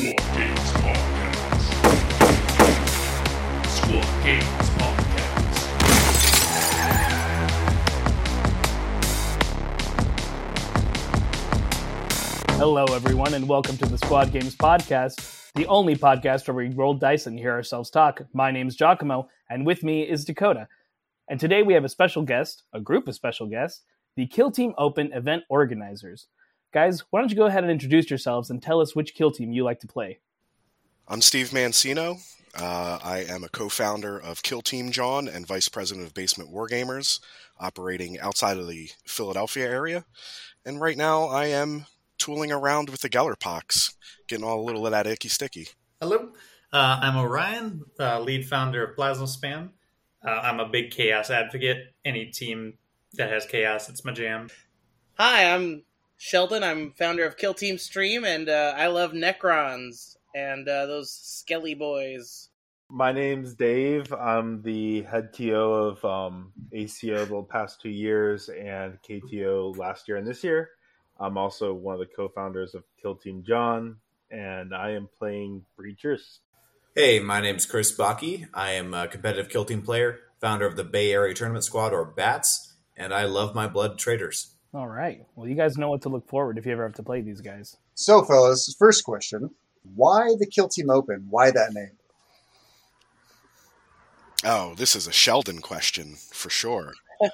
[0.00, 1.60] Squad Games Podcast.
[3.66, 5.56] Squad Games Podcast.
[12.56, 16.94] Hello, everyone, and welcome to the Squad Games Podcast, the only podcast where we roll
[16.94, 18.22] dice and hear ourselves talk.
[18.32, 20.66] My name's Giacomo, and with me is Dakota.
[21.28, 23.82] And today we have a special guest, a group of special guests,
[24.16, 26.26] the Kill Team Open event organizers.
[26.72, 29.52] Guys, why don't you go ahead and introduce yourselves and tell us which Kill Team
[29.52, 30.20] you like to play?
[31.08, 32.20] I'm Steve Mancino.
[32.54, 37.18] Uh, I am a co-founder of Kill Team Open and vice president of Basement Wargamers,
[37.58, 40.04] operating outside of the Philadelphia area.
[40.64, 41.86] And right now, I am
[42.18, 43.94] tooling around with the Gellerpox,
[44.28, 45.70] getting all a little of that icky sticky.
[46.00, 46.30] Hello,
[46.72, 49.70] uh, I'm Orion, uh, lead founder of Plasma Spam.
[50.24, 51.94] Uh, I'm a big chaos advocate.
[52.04, 52.74] Any team
[53.14, 54.50] that has chaos, it's my jam.
[55.14, 55.82] Hi, I'm
[56.22, 56.62] Sheldon.
[56.62, 61.74] I'm founder of Kill Team Stream, and uh, I love Necrons and uh, those Skelly
[61.74, 62.50] boys.
[62.90, 64.12] My name's Dave.
[64.12, 70.18] I'm the head TO of um, ACO the past two years and KTO last year
[70.18, 70.68] and this year.
[71.18, 73.96] I'm also one of the co-founders of Kill Team Open,
[74.30, 76.40] and I am playing Breachers.
[76.94, 78.46] Hey, my name's Chris Baki.
[78.52, 82.04] I am a competitive kill team player, founder of the Bay Area Tournament Squad, or
[82.04, 84.56] BATS, and I love my blood traders.
[84.72, 85.24] All right.
[85.34, 87.40] Well, you guys know what to look forward if you ever have to play these
[87.40, 87.76] guys.
[87.94, 89.50] So, fellas, first question:
[89.94, 91.26] Why the Kill Team Open?
[91.28, 91.92] Why that name?
[94.44, 96.94] Oh, this is a Sheldon question for sure.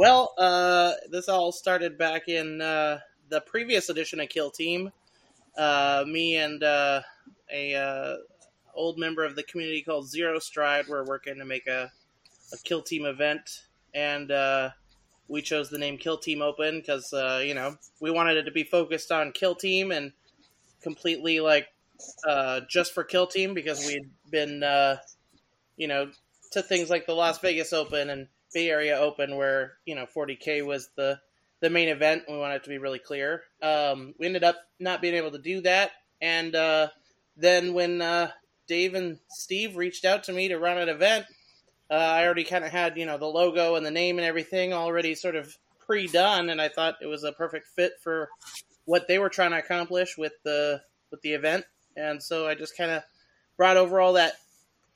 [0.00, 4.90] Well, uh, this all started back in uh, the previous edition of Kill Team.
[5.58, 7.02] Uh, me and uh,
[7.52, 8.16] a uh,
[8.74, 11.92] old member of the community called Zero Stride were working to make a,
[12.50, 14.70] a Kill Team event, and uh,
[15.30, 18.50] we chose the name Kill Team Open because uh, you know we wanted it to
[18.50, 20.12] be focused on Kill Team and
[20.82, 21.68] completely like
[22.26, 24.96] uh, just for Kill Team because we'd been uh,
[25.76, 26.10] you know
[26.52, 30.66] to things like the Las Vegas Open and Bay Area Open, where you know 40k
[30.66, 31.20] was the
[31.60, 32.24] the main event.
[32.28, 33.42] We wanted it to be really clear.
[33.62, 36.88] Um, we ended up not being able to do that, and uh,
[37.36, 38.30] then when uh,
[38.66, 41.26] Dave and Steve reached out to me to run an event,
[41.90, 44.72] uh, I already kind of had you know the logo and the name and everything
[44.72, 45.56] already sort of
[45.86, 48.28] pre-done, and I thought it was a perfect fit for
[48.84, 50.80] what they were trying to accomplish with the
[51.10, 51.64] with the event,
[51.96, 53.02] and so I just kind of
[53.56, 54.34] brought over all that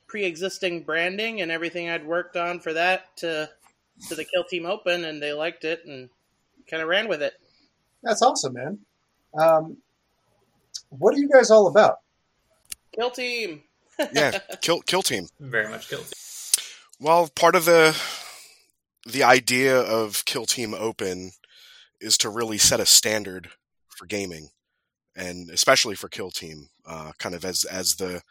[0.07, 3.51] pre-existing branding and everything I'd worked on for that to
[4.09, 6.09] to the Kill Team Open, and they liked it and
[6.71, 7.35] kind of ran with it.
[8.03, 8.79] That's awesome, man.
[9.37, 9.79] Um,
[10.91, 11.99] what are you guys all about?
[12.95, 13.63] Kill Team.
[14.13, 15.29] Yeah, Kill Kill Team.
[15.39, 16.24] Very much kill team.
[17.01, 17.97] Well, part of the
[19.07, 21.33] the idea of Kill Team Open
[22.01, 23.51] is to really set a standard
[23.89, 24.51] for gaming,
[25.17, 28.23] and especially for Kill Team, uh, kind of as as the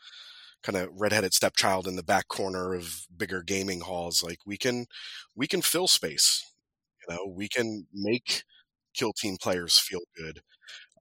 [0.64, 4.24] kind of redheaded stepchild in the back corner of bigger gaming halls.
[4.24, 4.88] Like we can
[5.36, 6.44] we can fill space,
[7.08, 8.44] you know, we can make
[8.96, 10.42] Kill Team players feel good.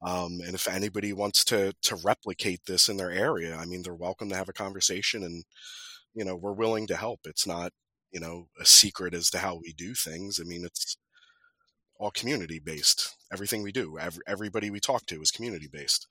[0.02, 3.94] Um, and if anybody wants to to replicate this in their area, I mean, they're
[3.94, 5.44] welcome to have a conversation, and
[6.14, 7.20] you know, we're willing to help.
[7.24, 7.72] It's not
[8.10, 10.38] you know a secret as to how we do things.
[10.40, 10.96] I mean, it's
[11.98, 13.16] all community based.
[13.32, 16.06] Everything we do, every, everybody we talk to is community based.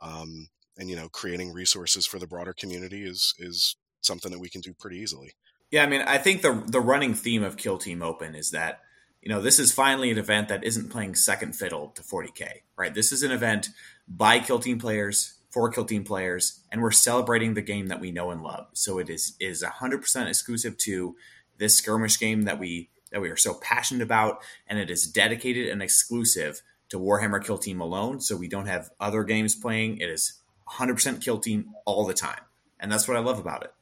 [0.00, 4.48] Um, and you know, creating resources for the broader community is is something that we
[4.48, 5.32] can do pretty easily.
[5.70, 8.80] Yeah, I mean, I think the the running theme of Kill Team Open is that
[9.22, 12.94] you know this is finally an event that isn't playing second fiddle to 40k, right?
[12.94, 13.68] This is an event
[14.08, 18.10] by Kill Team players for Kill Team players, and we're celebrating the game that we
[18.10, 18.66] know and love.
[18.72, 21.14] So it is is 100% exclusive to
[21.58, 25.68] this skirmish game that we that we are so passionate about, and it is dedicated
[25.68, 28.20] and exclusive to Warhammer Kill Team alone.
[28.20, 29.98] So we don't have other games playing.
[29.98, 30.40] It is
[30.72, 32.40] 100% Kill Team all the time,
[32.80, 33.72] and that's what I love about it.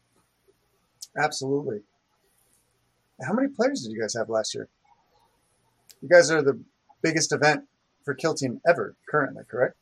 [1.17, 1.81] Absolutely.
[3.27, 4.69] How many players did you guys have last year?
[6.03, 6.61] You guys are the
[7.01, 7.65] biggest event
[8.05, 9.77] for Kill Team ever currently, correct?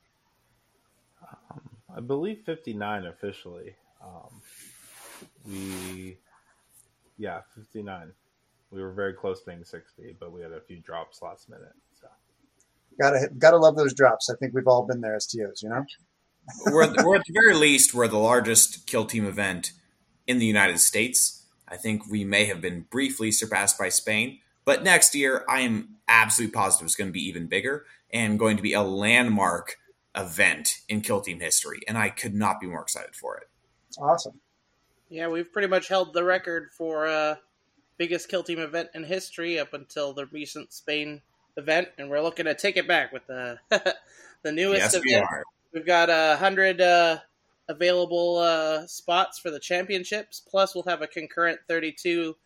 [1.97, 3.75] I believe 59 officially.
[4.03, 4.41] Um,
[5.47, 6.17] we,
[7.19, 8.13] yeah, 59.
[8.71, 11.75] We were very close to being 60, but we had a few drops last minute.
[12.01, 12.07] So
[12.99, 14.29] Gotta gotta love those drops.
[14.31, 15.85] I think we've all been there as TOs, you know.
[16.67, 19.73] we're, we're at the very least we're the largest Kill Team event
[20.27, 21.47] in the United States.
[21.69, 25.97] I think we may have been briefly surpassed by Spain, but next year I am
[26.09, 29.77] absolutely positive it's going to be even bigger and going to be a landmark
[30.21, 33.49] event in Kill Team history, and I could not be more excited for it.
[33.99, 34.41] Awesome.
[35.09, 37.37] Yeah, we've pretty much held the record for uh,
[37.97, 41.21] biggest Kill Team event in history up until the recent Spain
[41.57, 43.59] event, and we're looking to take it back with the
[44.43, 45.27] the newest Yes, we event.
[45.31, 45.45] are.
[45.73, 47.19] we've got a hundred uh,
[47.69, 50.41] available uh, spots for the championships.
[50.41, 52.37] Plus, we'll have a concurrent thirty-two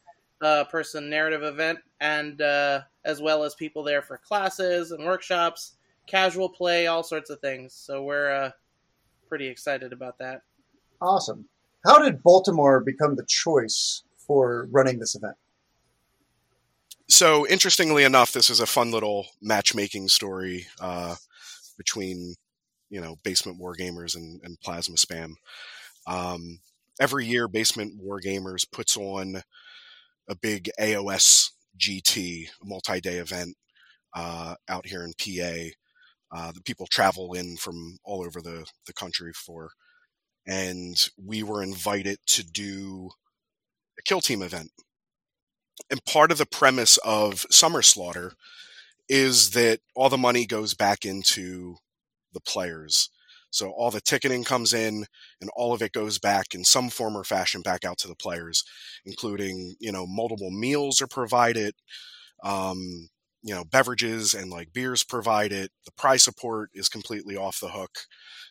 [0.40, 5.72] uh, person narrative event, and uh, as well as people there for classes and workshops,
[6.06, 7.74] casual play, all sorts of things.
[7.74, 8.50] So we're uh,
[9.28, 10.42] pretty excited about that.
[11.00, 11.46] Awesome.
[11.84, 15.36] How did Baltimore become the choice for running this event?
[17.08, 21.16] So, interestingly enough, this is a fun little matchmaking story uh,
[21.76, 22.34] between,
[22.88, 25.34] you know, Basement Wargamers and, and Plasma Spam.
[26.06, 26.60] Um,
[26.98, 29.42] every year, Basement Wargamers puts on
[30.28, 33.54] a big AOS GT, multi-day event
[34.14, 35.74] uh, out here in PA
[36.34, 39.70] uh, that people travel in from all over the, the country for.
[40.46, 43.10] And we were invited to do
[43.98, 44.70] a kill team event.
[45.90, 48.32] And part of the premise of Summer Slaughter
[49.08, 51.76] is that all the money goes back into
[52.32, 53.10] the players.
[53.50, 55.06] So all the ticketing comes in
[55.40, 58.16] and all of it goes back in some form or fashion back out to the
[58.16, 58.64] players,
[59.04, 61.74] including, you know, multiple meals are provided,
[62.42, 63.08] um,
[63.44, 65.68] you know, beverages and like beers provided.
[65.84, 67.90] The prize support is completely off the hook.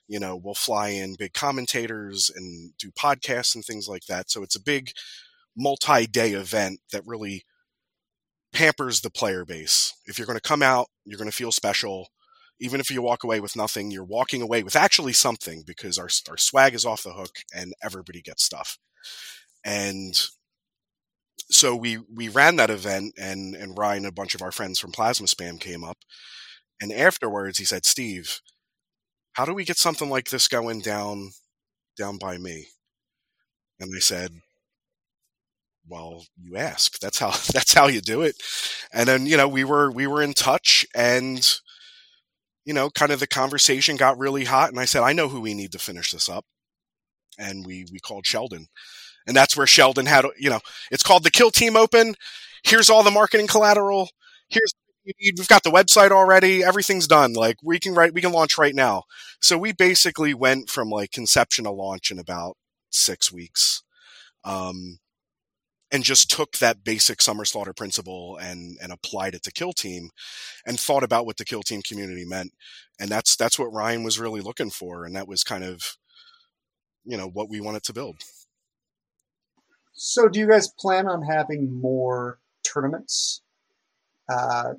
[0.07, 4.29] You know, we'll fly in big commentators and do podcasts and things like that.
[4.29, 4.91] So it's a big
[5.57, 7.43] multi-day event that really
[8.53, 9.93] pampers the player base.
[10.05, 12.09] If you're going to come out, you're going to feel special.
[12.59, 16.09] Even if you walk away with nothing, you're walking away with actually something because our,
[16.29, 18.77] our swag is off the hook and everybody gets stuff.
[19.65, 20.13] And
[21.49, 24.79] so we, we ran that event and, and Ryan, and a bunch of our friends
[24.79, 25.97] from Plasma Spam came up.
[26.81, 28.41] And afterwards he said, Steve,
[29.33, 31.31] how do we get something like this going down,
[31.97, 32.67] down by me?
[33.79, 34.31] And I said,
[35.87, 38.35] well you ask that's how that's how you do it
[38.93, 41.59] and then you know we were we were in touch and
[42.65, 45.41] you know kind of the conversation got really hot and i said i know who
[45.41, 46.45] we need to finish this up
[47.37, 48.67] and we we called sheldon
[49.27, 50.59] and that's where sheldon had you know
[50.91, 52.15] it's called the kill team open.
[52.63, 54.09] Here's all the marketing collateral.
[54.49, 54.73] Here's
[55.05, 56.63] we've got the website already.
[56.63, 57.33] Everything's done.
[57.33, 59.03] Like we can write we can launch right now.
[59.41, 62.57] So we basically went from like conception to launch in about
[62.89, 63.83] six weeks
[64.43, 64.99] um,
[65.91, 70.09] and just took that basic summer slaughter principle and and applied it to kill team
[70.65, 72.51] and thought about what the kill team community meant.
[72.99, 75.05] And that's that's what ryan was really looking for.
[75.05, 75.97] And that was kind of
[77.05, 78.17] you know what we wanted to build
[79.93, 83.43] So, do you guys plan on having more tournaments,
[84.27, 84.73] uh,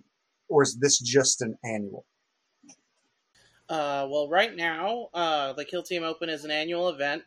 [0.49, 2.05] or is this just an annual?
[3.69, 7.23] Uh, well, right now, uh, the Kill Team Open is an annual event.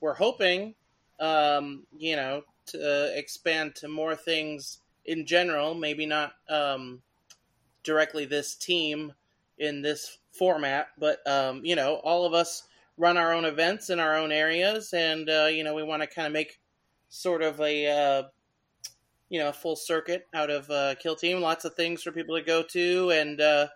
[0.00, 0.74] We're hoping,
[1.18, 5.74] um, you know, to expand to more things in general.
[5.74, 7.02] Maybe not um,
[7.82, 9.12] directly this team
[9.58, 13.98] in this format, but um, you know, all of us run our own events in
[13.98, 16.60] our own areas, and uh, you know, we want to kind of make
[17.12, 18.22] sort of a uh,
[19.28, 21.40] you know full circuit out of uh, Kill Team.
[21.40, 23.68] Lots of things for people to go to, and uh,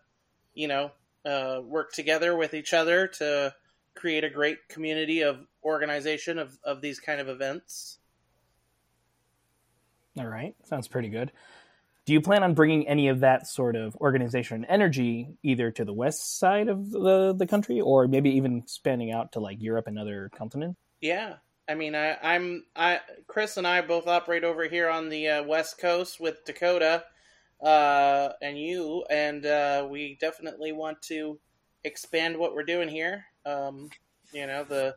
[0.54, 0.90] you know,
[1.24, 3.54] uh, work together with each other to
[3.94, 7.98] create a great community of organization of, of these kind of events.
[10.18, 11.30] All right, sounds pretty good.
[12.06, 15.84] Do you plan on bringing any of that sort of organization and energy either to
[15.84, 19.88] the west side of the, the country or maybe even spanning out to like Europe
[19.88, 20.78] and other continents?
[21.00, 21.34] Yeah,
[21.68, 25.42] I mean, I, I'm I Chris and I both operate over here on the uh,
[25.42, 27.04] west coast with Dakota,
[27.60, 31.38] uh, and you, and uh, we definitely want to
[31.84, 33.24] expand what we're doing here.
[33.44, 33.90] Um,
[34.32, 34.96] you know, the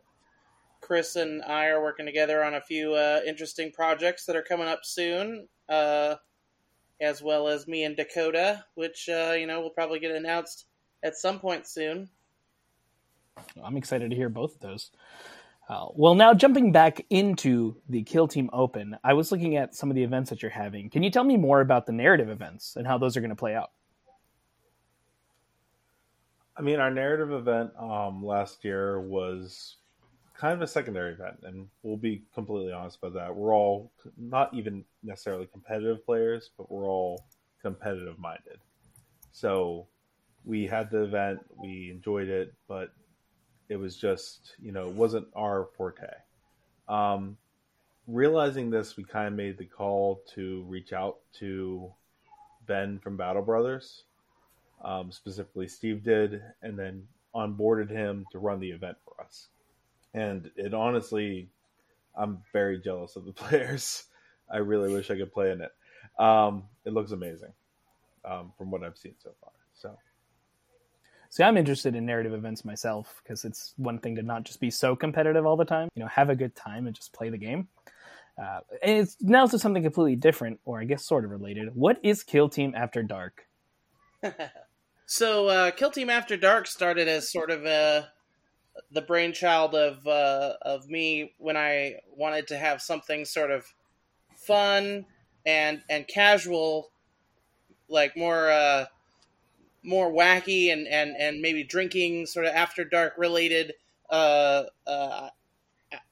[0.80, 4.68] Chris and I are working together on a few uh, interesting projects that are coming
[4.68, 6.16] up soon, uh,
[7.00, 10.66] as well as me and Dakota, which uh, you know will probably get announced
[11.02, 12.08] at some point soon.
[13.62, 14.90] I'm excited to hear both of those.
[15.70, 19.88] Uh, well, now jumping back into the Kill Team Open, I was looking at some
[19.88, 20.90] of the events that you're having.
[20.90, 23.36] Can you tell me more about the narrative events and how those are going to
[23.36, 23.70] play out?
[26.56, 29.76] I mean, our narrative event um, last year was
[30.36, 33.36] kind of a secondary event, and we'll be completely honest about that.
[33.36, 37.24] We're all not even necessarily competitive players, but we're all
[37.62, 38.58] competitive minded.
[39.30, 39.86] So
[40.44, 42.90] we had the event, we enjoyed it, but
[43.70, 46.02] it was just, you know, it wasn't our forte.
[46.88, 47.38] Um,
[48.08, 51.90] realizing this, we kind of made the call to reach out to
[52.66, 54.02] Ben from Battle Brothers.
[54.84, 59.48] Um, specifically, Steve did, and then onboarded him to run the event for us.
[60.14, 61.48] And it honestly,
[62.16, 64.04] I'm very jealous of the players.
[64.52, 65.70] I really wish I could play in it.
[66.20, 67.52] Um, it looks amazing
[68.24, 69.52] um, from what I've seen so far.
[69.74, 69.96] So,
[71.30, 74.70] So I'm interested in narrative events myself because it's one thing to not just be
[74.70, 75.88] so competitive all the time.
[75.94, 77.68] You know, have a good time and just play the game.
[78.36, 81.68] Uh, and it's now to something completely different, or I guess sort of related.
[81.74, 83.46] What is Kill Team After Dark?
[85.06, 88.08] so, uh, Kill Team After Dark started as sort of a
[88.90, 93.64] the brainchild of uh, of me when I wanted to have something sort of
[94.34, 95.06] fun
[95.46, 96.90] and and casual,
[97.88, 98.86] like more uh,
[99.82, 103.72] more wacky and, and, and maybe drinking sort of after dark related
[104.10, 105.28] uh, uh,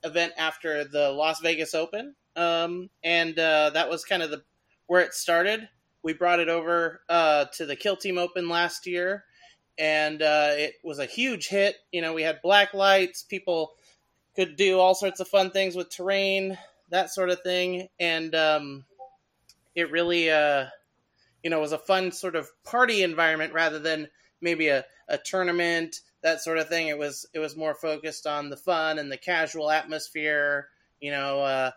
[0.02, 4.42] event after the Las Vegas Open, um, and uh, that was kind of the
[4.86, 5.68] where it started.
[6.02, 9.24] We brought it over uh, to the Kill Team Open last year,
[9.76, 11.76] and uh, it was a huge hit.
[11.92, 13.72] You know, we had black lights, people
[14.36, 16.56] could do all sorts of fun things with terrain,
[16.90, 18.84] that sort of thing, and um,
[19.74, 20.66] it really, uh,
[21.42, 24.08] you know, was a fun sort of party environment rather than
[24.40, 26.88] maybe a, a tournament that sort of thing.
[26.88, 30.68] It was it was more focused on the fun and the casual atmosphere.
[31.00, 31.70] You know, uh,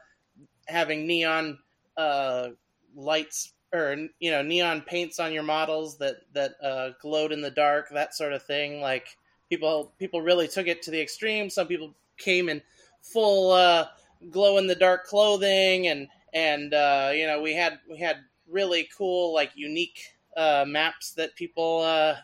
[0.67, 1.59] having neon
[1.97, 2.49] uh,
[2.95, 7.51] lights or you know neon paints on your models that that uh, glowed in the
[7.51, 8.81] dark, that sort of thing.
[8.81, 9.07] Like
[9.49, 11.49] people people really took it to the extreme.
[11.49, 12.61] Some people came in
[13.01, 13.87] full uh,
[14.29, 18.17] glow in the dark clothing, and and uh, you know we had we had
[18.51, 22.15] really cool like unique uh, maps that people uh,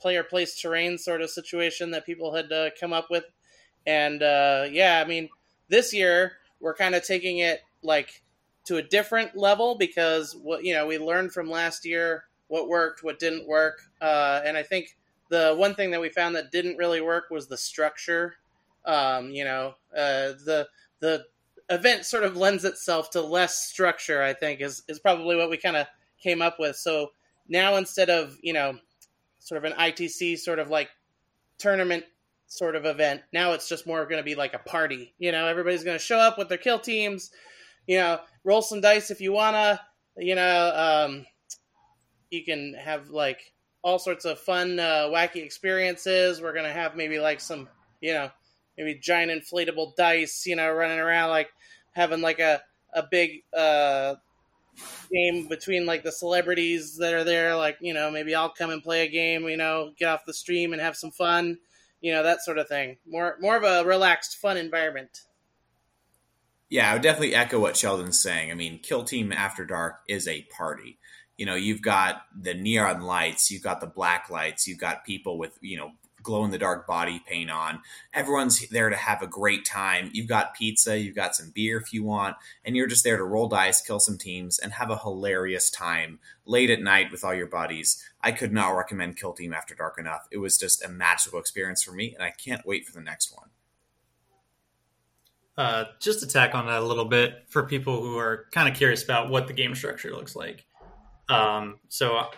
[0.00, 3.24] player place terrain sort of situation that people had uh, come up with,
[3.86, 5.28] and uh, yeah, I mean
[5.68, 8.22] this year we're kind of taking it like
[8.64, 13.04] to a different level because what you know we learned from last year what worked,
[13.04, 14.96] what didn't work, uh, and I think
[15.28, 18.34] the one thing that we found that didn't really work was the structure.
[18.84, 20.68] Um, you know, uh, the
[21.00, 21.24] the
[21.70, 24.22] event sort of lends itself to less structure.
[24.22, 25.86] I think is is probably what we kind of
[26.22, 26.76] came up with.
[26.76, 27.12] So
[27.48, 28.78] now instead of you know
[29.38, 30.90] sort of an ITC sort of like
[31.58, 32.04] tournament
[32.46, 35.14] sort of event, now it's just more going to be like a party.
[35.18, 37.30] You know, everybody's going to show up with their kill teams.
[37.86, 39.80] You know, roll some dice if you wanna.
[40.16, 41.26] You know, um,
[42.30, 46.40] you can have like all sorts of fun, uh, wacky experiences.
[46.40, 47.68] We're gonna have maybe like some,
[48.00, 48.30] you know,
[48.80, 51.50] maybe giant inflatable dice, you know, running around like
[51.92, 54.14] having like a a big uh,
[55.12, 57.56] game between like the celebrities that are there.
[57.56, 59.48] Like, you know, maybe I'll come and play a game.
[59.48, 61.58] You know, get off the stream and have some fun.
[62.00, 62.96] You know, that sort of thing.
[63.06, 65.22] More more of a relaxed, fun environment.
[66.70, 68.50] Yeah, I would definitely echo what Sheldon's saying.
[68.50, 70.98] I mean, Kill Team After Dark is a party.
[71.36, 75.36] You know, you've got the neon lights, you've got the black lights, you've got people
[75.36, 75.90] with, you know,
[76.22, 77.80] glow in the dark body paint on.
[78.12, 80.10] Everyone's there to have a great time.
[80.12, 83.24] You've got pizza, you've got some beer if you want, and you're just there to
[83.24, 87.34] roll dice, kill some teams, and have a hilarious time late at night with all
[87.34, 88.04] your buddies.
[88.20, 90.26] I could not recommend Kill Team After Dark enough.
[90.30, 93.34] It was just a magical experience for me, and I can't wait for the next
[93.36, 93.48] one.
[95.56, 98.74] Uh, just to tack on that a little bit for people who are kind of
[98.74, 100.64] curious about what the game structure looks like.
[101.28, 102.30] Um, so,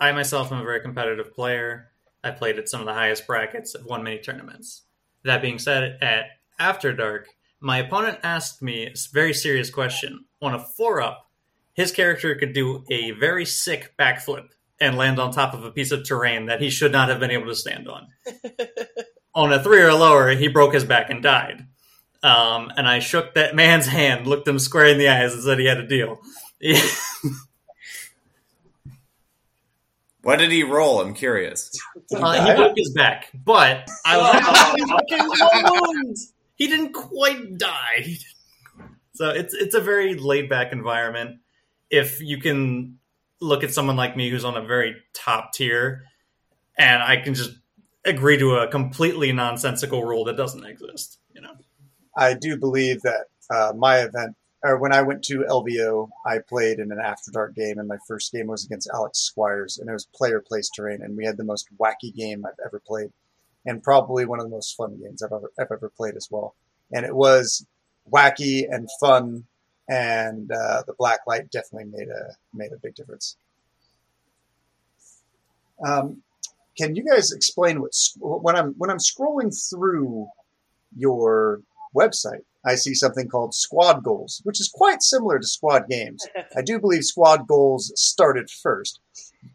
[0.00, 1.90] I myself am a very competitive player.
[2.28, 4.82] I played at some of the highest brackets, have won many tournaments.
[5.24, 6.26] That being said, at
[6.58, 7.28] After Dark,
[7.60, 10.26] my opponent asked me a very serious question.
[10.42, 11.30] On a four up,
[11.72, 14.48] his character could do a very sick backflip
[14.80, 17.30] and land on top of a piece of terrain that he should not have been
[17.30, 18.08] able to stand on.
[19.34, 21.66] on a three or lower, he broke his back and died.
[22.22, 25.58] Um, and I shook that man's hand, looked him square in the eyes, and said
[25.58, 26.20] he had a deal.
[30.28, 31.00] What did he roll?
[31.00, 31.70] I'm curious.
[32.14, 34.18] Uh, he broke his back, but I
[35.78, 38.18] was he didn't quite die.
[39.14, 41.38] So it's it's a very laid back environment.
[41.88, 42.98] If you can
[43.40, 46.04] look at someone like me who's on a very top tier,
[46.78, 47.52] and I can just
[48.04, 51.54] agree to a completely nonsensical rule that doesn't exist, you know.
[52.18, 56.78] I do believe that uh, my event, or when I went to LVO, I played
[56.80, 59.92] in an After Dark game, and my first game was against Alex Squires, and it
[59.92, 63.12] was player place terrain, and we had the most wacky game I've ever played,
[63.66, 66.54] and probably one of the most fun games I've ever, I've ever played as well.
[66.92, 67.64] And it was
[68.10, 69.44] wacky and fun,
[69.88, 73.36] and uh, the black light definitely made a made a big difference.
[75.84, 76.22] Um,
[76.76, 80.28] can you guys explain what when I'm when I'm scrolling through
[80.96, 81.60] your
[81.94, 86.26] website, I see something called Squad Goals, which is quite similar to Squad Games.
[86.56, 89.00] I do believe Squad Goals started first,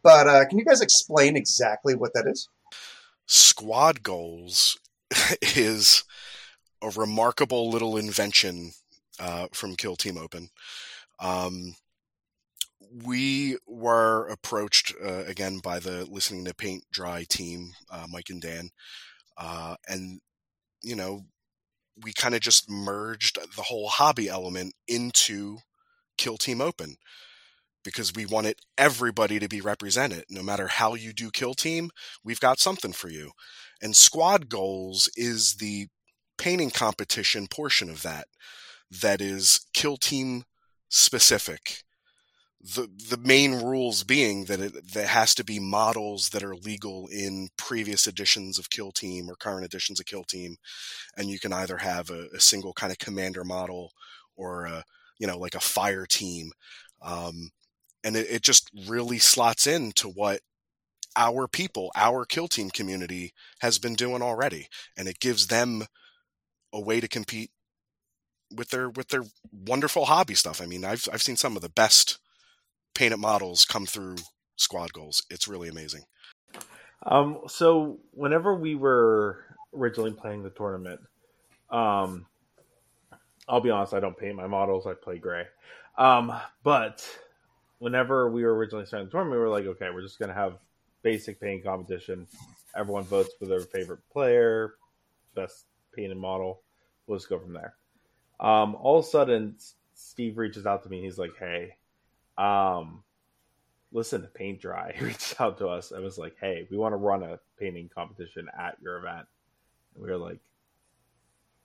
[0.02, 2.48] but uh, can you guys explain exactly what that is?
[3.26, 4.78] Squad goals
[5.42, 6.04] is
[6.82, 8.72] a remarkable little invention
[9.20, 10.50] uh, from Kill Team Open.
[11.20, 11.76] Um,
[13.06, 18.42] we were approached uh, again by the listening to paint dry team uh, mike and
[18.42, 18.70] dan
[19.38, 20.20] uh, and
[20.84, 21.24] you know
[22.02, 25.58] we kind of just merged the whole hobby element into
[26.18, 26.96] kill team open
[27.84, 30.24] because we wanted everybody to be represented.
[30.30, 31.90] No matter how you do kill team
[32.24, 33.32] we've got something for you.
[33.82, 35.88] And squad goals is the
[36.38, 38.28] painting competition portion of that
[38.90, 40.44] that is kill team
[40.90, 41.84] specific
[42.64, 47.08] the the main rules being that it that has to be models that are legal
[47.08, 50.56] in previous editions of Kill Team or current editions of Kill Team,
[51.18, 53.92] and you can either have a, a single kind of commander model
[54.38, 54.84] or a
[55.20, 56.52] you know like a fire team,
[57.02, 57.50] um,
[58.04, 60.40] and it, it just really slots into what
[61.18, 64.68] our people, our Kill Team community has been doing already,
[64.98, 65.84] and it gives them
[66.72, 67.52] a way to compete
[68.56, 70.62] with their with their wonderful hobby stuff.
[70.62, 72.20] I mean, I've I've seen some of the best
[72.94, 74.18] painted models come through
[74.56, 75.24] squad goals.
[75.30, 76.04] It's really amazing.
[77.06, 79.44] Um, so whenever we were
[79.76, 81.02] originally playing the tournament,
[81.70, 82.26] um,
[83.48, 84.88] I'll be honest, I don't paint my models.
[84.88, 85.46] I play gray.
[85.98, 86.34] Um,
[86.64, 87.06] but
[87.80, 90.58] whenever we were originally starting the tournament, we were like, okay, we're just gonna have
[91.02, 92.28] basic paint competition.
[92.76, 94.76] Everyone votes for their favorite player,
[95.36, 96.62] best painted model.
[97.06, 97.76] We'll just go from there.
[98.40, 99.56] Um, all of a sudden,
[99.94, 101.02] Steve reaches out to me.
[101.02, 101.76] He's like, "Hey,
[102.38, 103.04] um,
[103.92, 106.94] listen to Paint Dry." He reached out to us and was like, "Hey, we want
[106.94, 109.28] to run a painting competition at your event."
[109.96, 110.40] And we were like,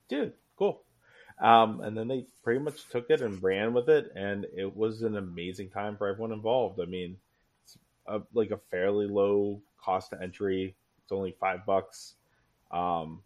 [0.09, 0.83] "Dude, cool."
[1.41, 5.03] Um, and then they pretty much took it and ran with it, and it was
[5.03, 6.81] an amazing time for everyone involved.
[6.81, 7.17] I mean,
[7.63, 10.75] it's a, like a fairly low cost to entry.
[11.03, 12.15] It's only five bucks.
[12.73, 13.23] Um,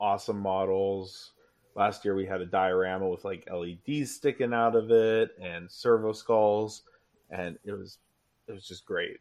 [0.00, 1.32] awesome models
[1.74, 6.12] Last year we had a diorama with like LEDs sticking out of it and servo
[6.12, 6.82] skulls,
[7.30, 7.98] and it was
[8.46, 9.18] it was just great.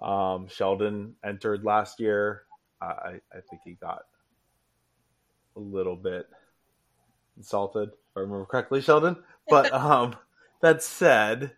[0.00, 2.42] Um, Sheldon entered last year.
[2.80, 4.02] I, I think he got
[5.56, 6.28] a little bit
[7.36, 9.16] insulted, if I remember correctly, Sheldon.
[9.48, 10.14] But um,
[10.60, 11.52] that said,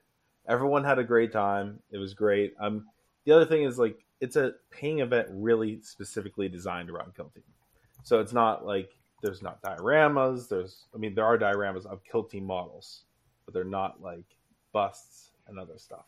[0.49, 1.81] everyone had a great time.
[1.91, 2.55] It was great.
[2.59, 2.87] Um,
[3.27, 7.45] the other thing is like it's a paying event really specifically designed around Kill Team,
[8.03, 10.49] so it's not like there's not dioramas.
[10.49, 13.05] There's, I mean, there are dioramas of kill team models,
[13.45, 14.25] but they're not like
[14.73, 16.05] busts and other stuff.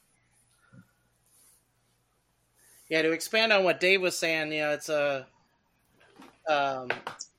[2.88, 5.26] Yeah, to expand on what Dave was saying, you know, it's a,
[6.48, 6.90] um,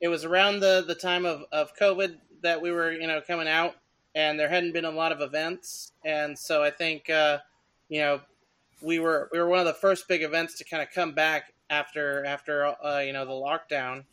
[0.02, 3.48] it was around the the time of of COVID that we were, you know, coming
[3.48, 3.76] out,
[4.16, 7.40] and there hadn't been a lot of events, and so I think, uh,
[7.90, 8.22] you know,
[8.82, 11.54] we were we were one of the first big events to kind of come back
[11.70, 14.04] after after uh, you know the lockdown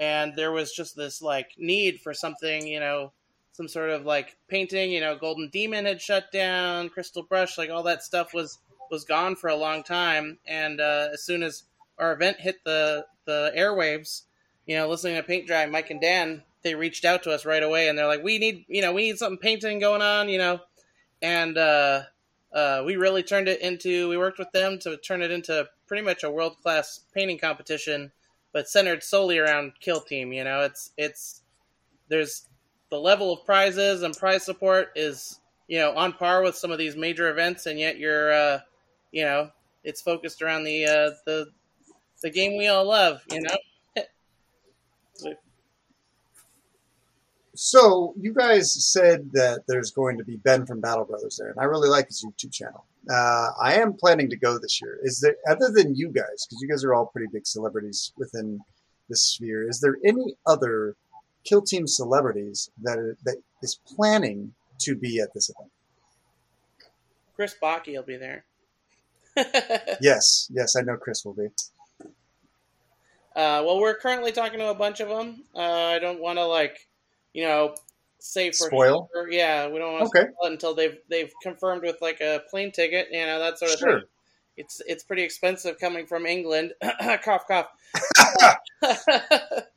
[0.00, 3.12] and there was just this like need for something, you know,
[3.52, 4.90] some sort of like painting.
[4.90, 8.58] You know, Golden Demon had shut down, Crystal Brush, like all that stuff was
[8.90, 10.38] was gone for a long time.
[10.46, 11.64] And uh, as soon as
[11.98, 14.22] our event hit the the airwaves,
[14.66, 17.62] you know, listening to Paint Dry, Mike and Dan, they reached out to us right
[17.62, 20.38] away, and they're like, "We need, you know, we need something painting going on, you
[20.38, 20.60] know,"
[21.20, 22.02] and uh,
[22.54, 24.08] uh, we really turned it into.
[24.08, 28.12] We worked with them to turn it into pretty much a world class painting competition
[28.52, 30.32] but centered solely around Kill Team.
[30.32, 31.42] You know, it's it's
[32.08, 32.46] there's
[32.90, 36.78] the level of prizes and prize support is you know on par with some of
[36.78, 38.60] these major events, and yet you're uh,
[39.12, 39.50] you know
[39.84, 41.46] it's focused around the uh, the
[42.22, 43.22] the game we all love.
[43.30, 43.56] You know.
[47.54, 51.58] So you guys said that there's going to be Ben from Battle Brothers there, and
[51.58, 52.84] I really like his YouTube channel.
[53.10, 54.98] Uh, I am planning to go this year.
[55.02, 58.60] Is there, other than you guys, because you guys are all pretty big celebrities within
[59.08, 60.96] this sphere, is there any other
[61.44, 65.72] Kill Team celebrities that are, that is planning to be at this event?
[67.34, 68.44] Chris Baki will be there.
[70.00, 71.48] yes, yes, I know Chris will be.
[73.34, 75.44] Uh, well, we're currently talking to a bunch of them.
[75.54, 76.88] Uh, I don't want to like,
[77.32, 77.74] you know,
[78.18, 79.08] say for Spoil?
[79.12, 79.30] sure.
[79.30, 80.30] Yeah, we don't want to Okay.
[80.32, 83.72] spoil it until they've they've confirmed with like a plane ticket, you know, that sort
[83.72, 84.00] of Sure.
[84.00, 84.08] thing.
[84.56, 86.74] It's it's pretty expensive coming from England.
[87.22, 87.68] cough, cough.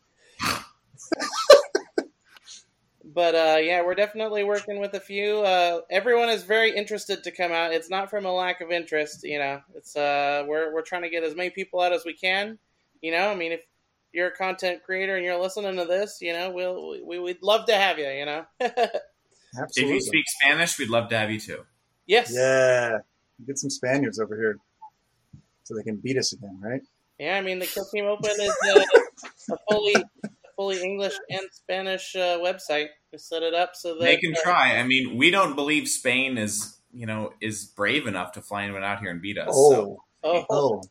[3.06, 5.40] but uh, yeah, we're definitely working with a few.
[5.42, 7.74] Uh, everyone is very interested to come out.
[7.74, 9.62] It's not from a lack of interest, you know.
[9.76, 12.58] It's uh, we're we're trying to get as many people out as we can.
[13.02, 13.62] You know, I mean, if
[14.14, 17.66] you're a content creator and you're listening to this, you know, we'll we, we'd love
[17.68, 18.10] to have you.
[18.10, 18.46] You know.
[19.76, 21.64] If you speak Spanish, we'd love to have you too.
[22.08, 22.34] yes.
[22.34, 22.98] yeah,
[23.46, 24.58] get some Spaniards over here
[25.64, 26.82] so they can beat us again, right?
[27.20, 28.84] Yeah, I mean the Kill Team Open is uh,
[29.52, 32.88] a fully a fully English and Spanish uh, website.
[33.12, 34.78] We set it up so that They can uh, try.
[34.78, 38.84] I mean, we don't believe Spain is you know, is brave enough to fly anyone
[38.84, 39.50] out here and beat us.
[39.52, 40.82] Oh, So, Oh, oh,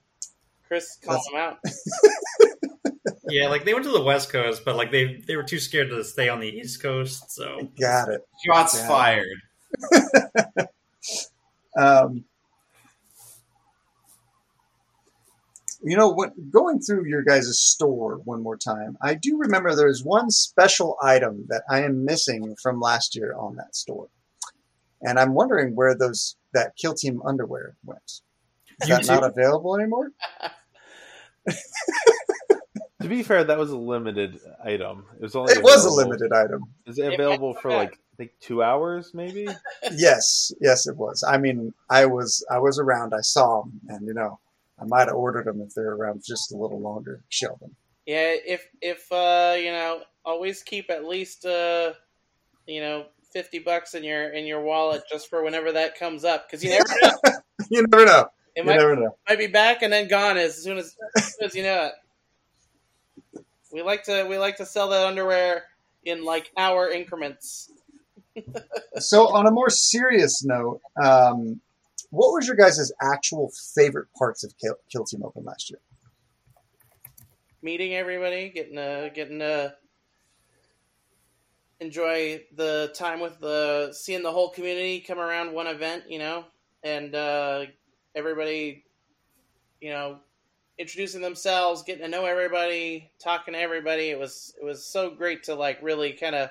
[0.69, 1.59] Chris, call him out.
[3.33, 5.89] Yeah, like they went to the West Coast, but like they they were too scared
[5.91, 7.31] to stay on the East Coast.
[7.31, 8.21] So got it.
[8.47, 8.89] shots Yeah.
[8.89, 9.39] fired.
[11.75, 12.27] Um,
[15.83, 16.33] you know what?
[16.51, 20.97] Going through your guys' store one more time, I do remember there is one special
[21.03, 24.09] item that I am missing from last year on that store,
[25.01, 28.21] and I'm wondering where those that Kill Team underwear went.
[28.83, 30.11] Is You that not available anymore?
[33.03, 35.05] To be fair, that was a limited item.
[35.17, 36.65] It was only It was a limited item.
[36.87, 39.47] Is it It available might for like I think two hours, maybe?
[39.97, 41.25] Yes, yes, it was.
[41.27, 43.15] I mean, I was I was around.
[43.15, 44.39] I saw them, and you know,
[44.81, 47.23] I might have ordered them if they're around just a little longer.
[47.29, 47.75] Sheldon.
[48.07, 51.93] Yeah, if if uh, you know, always keep at least uh,
[52.67, 56.49] you know, fifty bucks in your in your wallet just for whenever that comes up,
[56.49, 57.33] because you never know.
[57.71, 58.29] You never know.
[58.55, 59.17] It You might, never know.
[59.29, 61.93] might be back and then gone as soon as, as soon as you know it.
[63.73, 65.65] We like to we like to sell that underwear
[66.05, 67.71] in like hour increments.
[68.99, 71.61] So, on a more serious note, um,
[72.11, 75.81] what was your guys' actual favorite parts of Kill, Kill Team Open last year?
[77.63, 79.75] Meeting everybody, getting uh getting to
[81.83, 86.45] enjoy the time with the seeing the whole community come around one event, you know,
[86.83, 87.65] and uh,
[88.15, 88.85] everybody,
[89.81, 90.19] you know,
[90.79, 94.11] introducing themselves, getting to know everybody, talking to everybody.
[94.11, 96.51] It was it was so great to like really kind of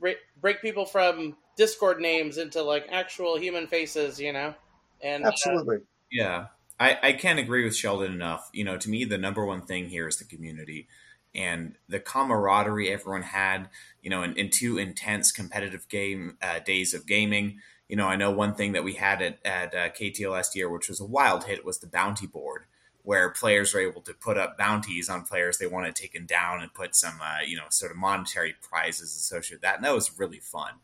[0.00, 4.54] break, break people from Discord names into like actual human faces, you know.
[5.02, 5.78] And uh, Absolutely.
[6.10, 6.46] Yeah,
[6.78, 8.50] I, I can't agree with Sheldon enough.
[8.52, 10.88] You know, to me, the number one thing here is the community
[11.34, 13.68] and the camaraderie everyone had.
[14.02, 17.60] You know, in, in two intense competitive game uh, days of gaming.
[17.88, 20.68] You know, I know one thing that we had at at uh, KTO last year,
[20.68, 22.64] which was a wild hit, was the bounty board,
[23.02, 26.74] where players were able to put up bounties on players they wanted taken down and
[26.74, 29.76] put some, uh, you know, sort of monetary prizes associated with that.
[29.76, 30.74] And that was really fun.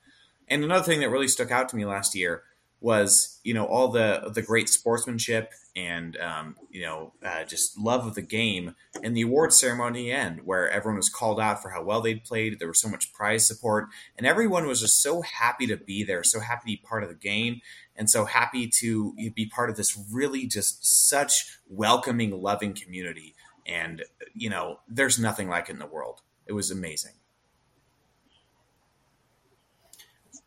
[0.47, 2.45] And another thing that really stuck out to me last year
[2.83, 8.07] was you know all the the great sportsmanship and um, you know uh, just love
[8.07, 8.75] of the game.
[9.03, 12.59] And the award ceremony end where everyone was called out for how well they'd played.
[12.59, 13.89] There was so much prize support.
[14.19, 17.09] And everyone was just so happy to be there so happy to be part of
[17.09, 17.61] the game
[17.97, 23.35] and so happy to be part of this really just such welcoming loving community.
[23.67, 24.03] And
[24.35, 26.21] you know there's nothing like it in the world.
[26.47, 27.13] It was amazing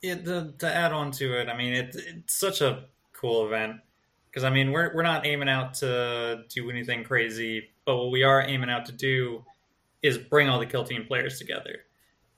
[0.01, 3.77] Yeah, the, to add on to it, I mean, it, it's such a cool event
[4.36, 8.23] because I mean, we're we're not aiming out to do anything crazy, but what we
[8.23, 9.45] are aiming out to do
[10.03, 11.86] is bring all the kill team players together.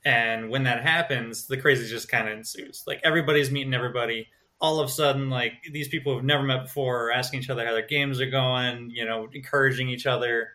[0.04, 2.84] And when that happens, the crazy just kind of ensues.
[2.86, 4.28] Like everybody's meeting everybody.
[4.60, 7.66] All of a sudden, like these people who've never met before are asking each other
[7.66, 8.90] how their games are going.
[8.94, 10.50] You know, encouraging each other.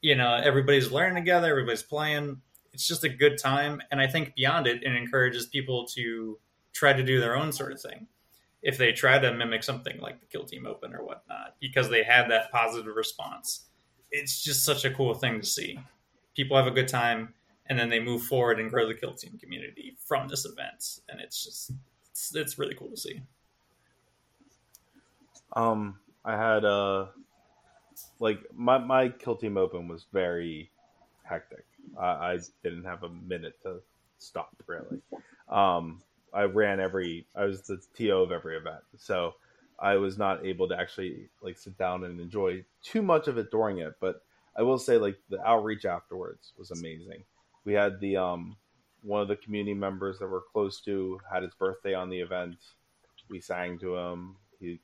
[0.00, 1.50] You know, everybody's learning together.
[1.50, 2.40] Everybody's playing.
[2.72, 6.38] It's just a good time, and I think beyond it, it encourages people to
[6.74, 8.06] try to do their own sort of thing
[8.62, 12.02] if they try to mimic something like the kill team open or whatnot because they
[12.02, 13.66] had that positive response
[14.10, 15.78] it's just such a cool thing to see
[16.36, 17.32] people have a good time
[17.66, 21.20] and then they move forward and grow the kill team community from this event and
[21.20, 21.72] it's just
[22.10, 23.22] it's, it's really cool to see
[25.54, 27.06] Um, I had uh,
[28.18, 30.70] like my my kill team open was very
[31.22, 31.64] hectic.
[31.98, 33.80] I, I didn't have a minute to
[34.18, 35.00] stop really.
[35.48, 36.02] Um,
[36.34, 37.26] I ran every.
[37.34, 39.34] I was the TO of every event, so
[39.78, 43.50] I was not able to actually like sit down and enjoy too much of it
[43.50, 43.94] during it.
[44.00, 44.22] But
[44.56, 47.24] I will say, like the outreach afterwards was amazing.
[47.64, 48.56] We had the um
[49.02, 52.56] one of the community members that we're close to had his birthday on the event.
[53.28, 54.36] We sang to him.
[54.60, 54.80] He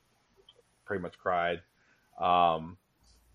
[0.85, 1.61] pretty much cried.
[2.19, 2.77] Um,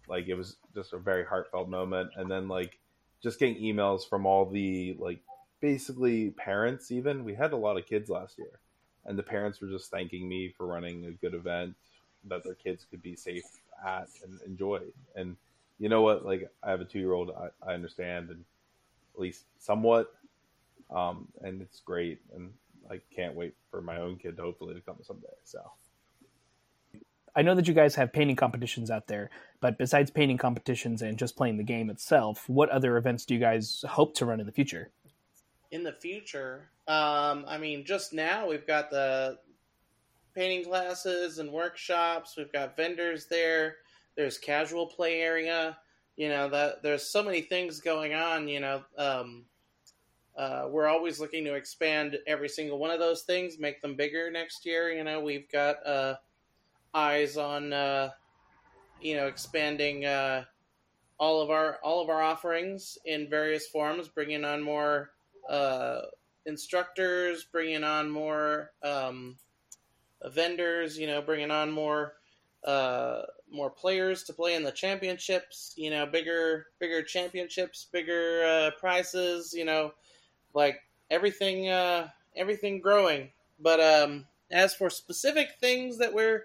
[0.08, 2.10] like it was just a very heartfelt moment.
[2.16, 2.78] And then like
[3.22, 5.20] just getting emails from all the like
[5.60, 6.90] basically parents.
[6.90, 8.60] Even we had a lot of kids last year,
[9.04, 11.74] and the parents were just thanking me for running a good event
[12.28, 13.44] that their kids could be safe
[13.84, 14.80] at and enjoy.
[15.14, 15.36] And
[15.78, 16.24] you know what?
[16.24, 17.30] Like I have a two year old.
[17.30, 18.44] I, I understand and
[19.14, 20.12] at least somewhat.
[20.90, 22.52] Um, and it's great, and
[22.90, 25.26] I can't wait for my own kid to hopefully to come someday.
[25.44, 25.58] So.
[27.34, 29.28] I know that you guys have painting competitions out there,
[29.60, 33.40] but besides painting competitions and just playing the game itself, what other events do you
[33.40, 34.90] guys hope to run in the future?
[35.76, 39.38] In the future, um, I mean, just now we've got the
[40.34, 42.34] painting classes and workshops.
[42.36, 43.76] We've got vendors there.
[44.16, 45.76] There's casual play area.
[46.16, 48.48] You know that there's so many things going on.
[48.48, 49.44] You know, um,
[50.34, 54.30] uh, we're always looking to expand every single one of those things, make them bigger
[54.30, 54.90] next year.
[54.90, 56.14] You know, we've got uh,
[56.94, 58.10] eyes on uh,
[59.02, 60.44] you know expanding uh,
[61.18, 65.10] all of our all of our offerings in various forms, bringing on more
[65.48, 66.00] uh,
[66.46, 69.36] instructors, bringing on more um,
[70.24, 70.98] vendors.
[70.98, 72.14] You know, bringing on more
[72.64, 75.74] uh, more players to play in the championships.
[75.76, 79.52] You know, bigger bigger championships, bigger uh, prizes.
[79.52, 79.92] You know,
[80.54, 80.80] like
[81.10, 83.30] everything uh, everything growing.
[83.60, 86.44] But um, as for specific things that we're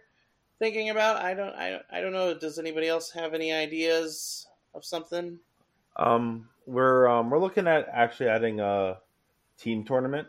[0.60, 2.34] thinking about, I don't I, I don't know.
[2.34, 5.40] Does anybody else have any ideas of something?
[5.98, 8.98] Um, we're um, we're looking at actually adding a
[9.58, 10.28] team tournament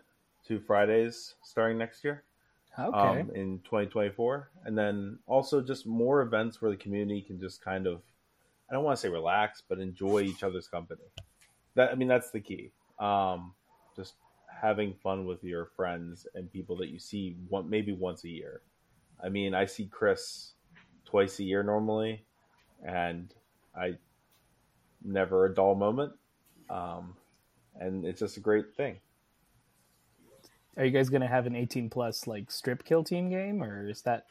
[0.48, 2.24] to Fridays starting next year.
[2.78, 3.20] Okay.
[3.20, 7.86] um, in 2024, and then also just more events where the community can just kind
[7.86, 8.00] of,
[8.70, 11.02] I don't want to say relax, but enjoy each other's company.
[11.74, 12.70] That I mean, that's the key.
[12.98, 13.52] Um,
[13.94, 14.14] just
[14.48, 18.62] having fun with your friends and people that you see one maybe once a year.
[19.22, 20.52] I mean, I see Chris
[21.04, 22.24] twice a year normally,
[22.82, 23.32] and
[23.76, 23.98] I
[25.04, 26.12] never a dull moment.
[26.72, 27.14] Um,
[27.78, 28.98] and it's just a great thing.
[30.76, 33.88] Are you guys going to have an 18 plus like strip kill team game, or
[33.88, 34.24] is that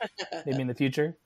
[0.46, 1.16] maybe in the future?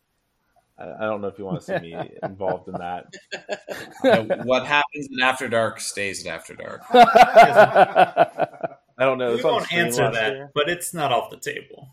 [0.77, 3.13] I, I don't know if you want to see me involved in that.
[4.03, 6.81] Uh, what happens in After Dark stays in After Dark.
[6.93, 9.35] I don't know.
[9.35, 10.51] We won't answer that, year.
[10.53, 11.89] but it's not off the table.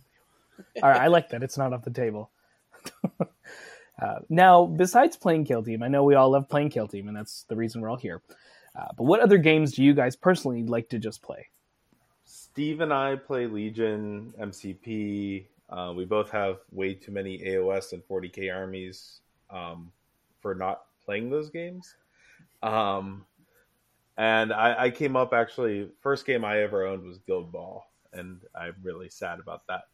[0.82, 1.42] All right, I like that.
[1.42, 2.30] It's not off the table.
[3.18, 7.16] uh, now, besides playing Kill Team, I know we all love playing Kill Team, and
[7.16, 8.20] that's the reason we're all here.
[8.74, 11.48] Uh, but what other games do you guys personally like to just play?
[12.24, 15.44] Steve and I play Legion, MCP.
[15.68, 19.90] Uh, we both have way too many AOS and 40k armies um,
[20.40, 21.94] for not playing those games.
[22.62, 23.24] Um,
[24.16, 28.40] and I, I came up actually, first game I ever owned was Guild Ball, and
[28.54, 29.84] I'm really sad about that.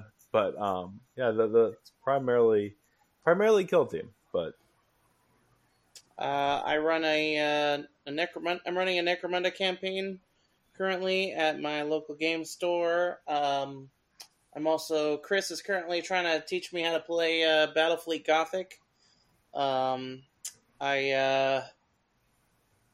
[0.30, 2.74] But um, yeah, the, the primarily
[3.24, 4.54] primarily Kill Team, but
[6.18, 8.60] Uh, I run a, uh, a Necromunda.
[8.66, 10.18] I'm running a Necromunda campaign
[10.76, 13.20] currently at my local game store.
[13.28, 13.88] Um,
[14.54, 18.80] I'm also Chris is currently trying to teach me how to play uh, Battlefleet Gothic.
[19.54, 20.22] Um,
[20.80, 21.64] I uh,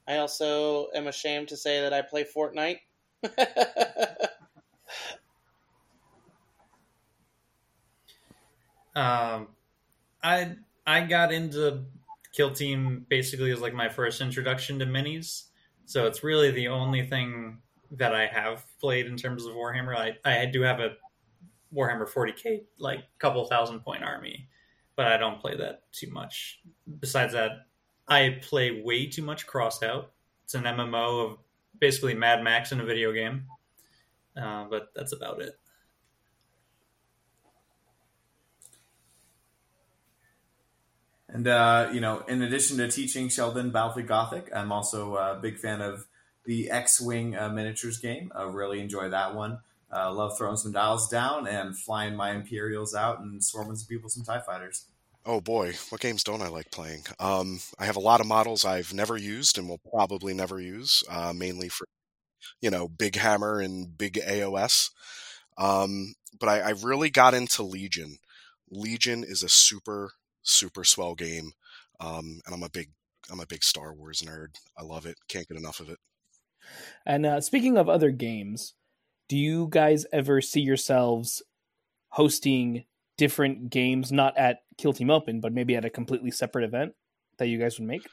[0.07, 2.81] I also am ashamed to say that I play Fortnite.
[8.95, 9.49] Um,
[10.23, 10.53] I
[10.87, 11.81] I got into
[12.35, 15.45] Kill Team basically is like my first introduction to minis,
[15.87, 17.59] so it's really the only thing
[17.93, 19.97] that I have played in terms of Warhammer.
[19.97, 20.97] I I do have a
[21.73, 24.49] Warhammer 40k like couple thousand point army,
[24.97, 26.61] but I don't play that too much.
[27.01, 27.53] Besides that,
[28.09, 30.07] I play way too much Crossout.
[30.43, 31.39] It's an MMO of
[31.79, 33.45] basically Mad Max in a video game,
[34.37, 35.55] uh, but that's about it.
[41.35, 45.59] And uh, you know, in addition to teaching Sheldon Battlefleet Gothic, I'm also a big
[45.59, 46.07] fan of
[46.45, 48.31] the X-wing uh, miniatures game.
[48.35, 49.59] I really enjoy that one.
[49.93, 54.09] Uh, love throwing some dials down and flying my Imperials out and swarming some people,
[54.09, 54.87] some Tie Fighters.
[55.27, 57.03] Oh boy, what games don't I like playing?
[57.19, 61.03] Um, I have a lot of models I've never used and will probably never use,
[61.09, 61.89] uh, mainly for
[62.61, 64.91] you know Big Hammer and Big AOS.
[65.59, 68.19] Um, but I, I really got into Legion.
[68.71, 70.13] Legion is a super
[70.45, 71.53] super swell game,
[72.01, 72.91] um, and I'm a big
[73.31, 74.57] I'm a big Star Wars nerd.
[74.79, 75.17] I love it.
[75.29, 75.99] Can't get enough of it.
[77.07, 78.75] And uh, speaking of other games,
[79.29, 81.43] do you guys ever see yourselves
[82.11, 82.85] hosting
[83.17, 86.95] different games, not at Kill Team Open, but maybe at a completely separate event
[87.39, 88.07] that you guys would make?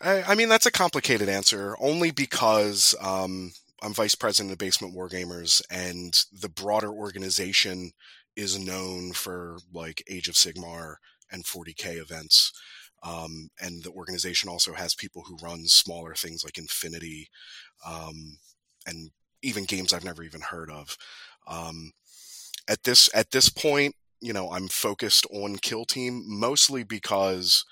[0.00, 3.52] I, I mean, that's a complicated answer, only because um,
[3.82, 7.92] I'm vice president of Basement Wargamers, and the broader organization
[8.36, 10.96] is known for like Age of Sigmar
[11.30, 12.52] and 40k events.
[13.02, 17.28] Um, and the organization also has people who run smaller things like Infinity,
[17.86, 18.38] um,
[18.86, 19.10] and
[19.42, 20.96] even games I've never even heard of.
[21.46, 21.92] Um,
[22.68, 27.64] at this at this point, you know, I'm focused on Kill Team mostly because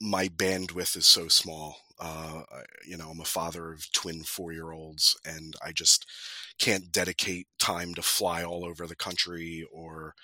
[0.00, 1.76] my bandwidth is so small.
[1.98, 2.42] Uh,
[2.86, 6.06] you know, I'm a father of twin four year olds, and I just
[6.58, 10.14] can't dedicate time to fly all over the country or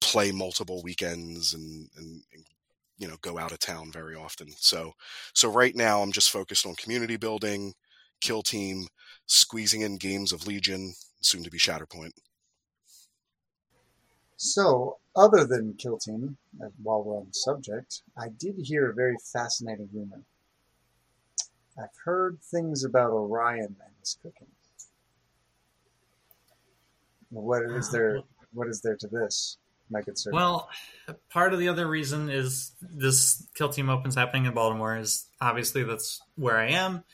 [0.00, 2.44] play multiple weekends and, and, and
[2.98, 4.48] you know go out of town very often.
[4.56, 4.92] So
[5.34, 7.74] so right now I'm just focused on community building,
[8.20, 8.86] kill team,
[9.26, 12.12] squeezing in games of Legion, soon to be Shatterpoint.
[14.42, 18.94] So, other than Kill Team, uh, while we're on the subject, I did hear a
[18.94, 20.22] very fascinating rumor.
[21.78, 24.46] I've heard things about Orion and his cooking.
[27.28, 28.22] What is there?
[28.54, 29.58] What is there to this,
[30.32, 30.68] Well,
[31.30, 35.82] part of the other reason is this Kill Team Open's happening in Baltimore is obviously
[35.82, 37.04] that's where I am.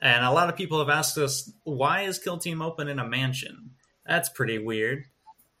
[0.00, 3.08] And a lot of people have asked us, why is Kill Team Open in a
[3.08, 3.70] mansion?
[4.06, 5.04] That's pretty weird.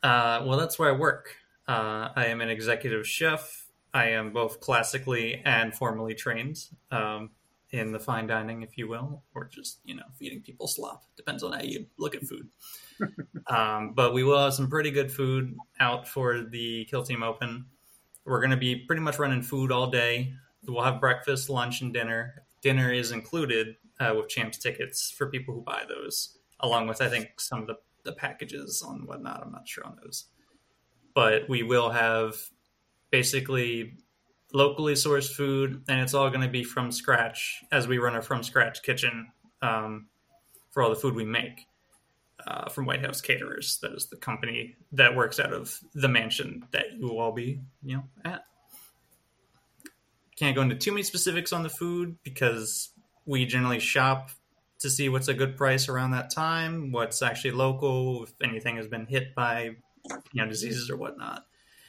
[0.02, 1.36] Uh, well, that's where I work.
[1.66, 3.66] Uh, I am an executive chef.
[3.92, 6.58] I am both classically and formally trained
[6.90, 7.30] um,
[7.70, 11.04] in the fine dining, if you will, or just, you know, feeding people slop.
[11.16, 12.48] Depends on how you look at food.
[13.48, 17.66] um, but we will have some pretty good food out for the Kill Team Open.
[18.24, 20.32] We're going to be pretty much running food all day.
[20.66, 22.44] We'll have breakfast, lunch, and dinner.
[22.62, 27.08] Dinner is included uh, with Champs tickets for people who buy those, along with I
[27.08, 29.42] think some of the, the packages on whatnot.
[29.44, 30.26] I'm not sure on those,
[31.14, 32.36] but we will have
[33.10, 33.98] basically
[34.52, 38.22] locally sourced food, and it's all going to be from scratch as we run a
[38.22, 39.30] from scratch kitchen
[39.62, 40.06] um,
[40.70, 41.66] for all the food we make.
[42.46, 46.62] Uh, from White House Caterers, that is the company that works out of the mansion
[46.70, 48.44] that you will all be, you know, at.
[50.36, 52.90] Can't go into too many specifics on the food because
[53.24, 54.30] we generally shop
[54.78, 58.86] to see what's a good price around that time, what's actually local, if anything has
[58.86, 59.70] been hit by
[60.32, 61.44] you know diseases or whatnot.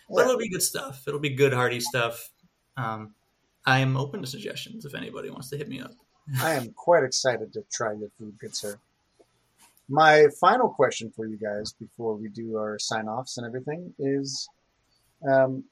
[0.10, 1.04] But it'll be good stuff.
[1.08, 2.32] It'll be good hearty stuff.
[2.78, 3.14] Um,
[3.66, 5.92] I am open to suggestions if anybody wants to hit me up.
[6.42, 8.80] I am quite excited to try your food, good sir.
[9.90, 14.48] My final question for you guys before we do our sign offs and everything is
[15.28, 15.64] um,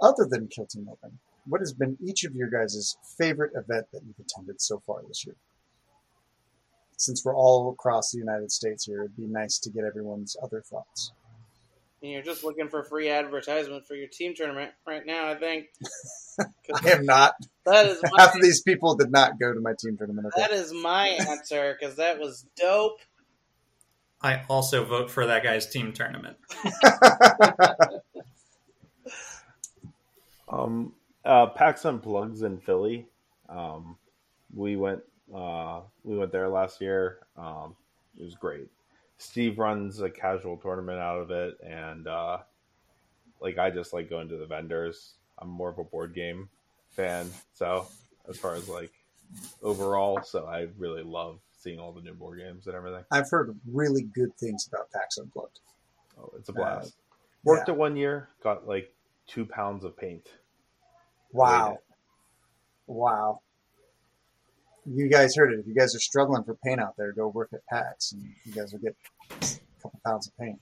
[0.00, 4.02] other than Kill Team Open, what has been each of your guys' favorite event that
[4.04, 5.36] you've attended so far this year?
[6.96, 10.60] Since we're all across the United States here, it'd be nice to get everyone's other
[10.60, 11.12] thoughts.
[12.02, 15.66] And you're just looking for free advertisement for your team tournament right now, I think.
[16.74, 17.34] I am not.
[17.66, 20.28] that is Half my, of these people did not go to my team tournament.
[20.28, 20.40] Okay?
[20.40, 23.00] that is my answer because that was dope.
[24.22, 26.36] I also vote for that guy's team tournament.
[30.50, 33.06] Um, uh, PAX Unplugged in Philly.
[33.48, 33.96] Um,
[34.54, 35.02] we went
[35.34, 37.18] uh, we went there last year.
[37.36, 37.76] Um,
[38.18, 38.68] it was great.
[39.20, 42.38] Steve runs a casual tournament out of it, and uh,
[43.38, 45.12] like I just like going to the vendors.
[45.38, 46.48] I'm more of a board game
[46.88, 47.86] fan, so
[48.28, 48.92] as far as like
[49.62, 53.04] overall, so I really love seeing all the new board games and everything.
[53.10, 55.60] I've heard really good things about PAX Unplugged.
[56.18, 56.94] Oh, it's a blast.
[57.44, 58.90] Worked it one year, got like
[59.26, 60.28] two pounds of paint.
[61.32, 61.78] Wow.
[62.86, 63.42] Wow.
[64.86, 65.60] You guys heard it.
[65.60, 68.52] If you guys are struggling for paint out there, go work at PAX and you
[68.52, 68.96] guys will get
[69.30, 69.34] a
[69.82, 70.60] couple pounds of paint.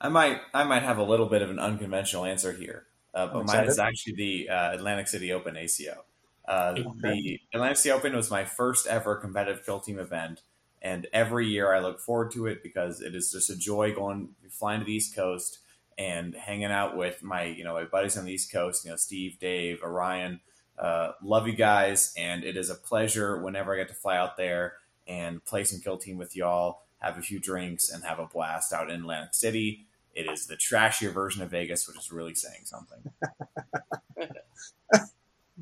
[0.00, 3.46] I might I might have a little bit of an unconventional answer here, uh, but
[3.46, 6.04] mine is actually the uh, Atlantic City Open ACO.
[6.46, 6.90] Uh, Okay.
[7.02, 10.42] The Atlantic City Open was my first ever competitive kill team event,
[10.80, 14.30] and every year I look forward to it because it is just a joy going
[14.50, 15.58] flying to the East Coast
[15.96, 18.84] and hanging out with my you know my buddies on the East Coast.
[18.84, 20.40] You know Steve, Dave, Orion.
[20.78, 24.36] Uh, love you guys, and it is a pleasure whenever I get to fly out
[24.36, 24.74] there
[25.06, 28.72] and play some kill team with y'all, have a few drinks, and have a blast
[28.72, 29.86] out in Atlantic City.
[30.14, 33.12] It is the trashier version of Vegas, which is really saying something.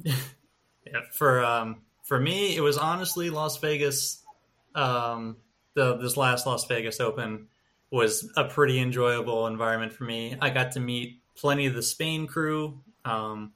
[0.86, 4.24] Yeah, for um, for me, it was honestly Las Vegas.
[4.74, 5.36] Um,
[5.74, 7.48] the this last Las Vegas Open
[7.90, 10.36] was a pretty enjoyable environment for me.
[10.40, 12.80] I got to meet plenty of the Spain crew.
[13.04, 13.52] Um,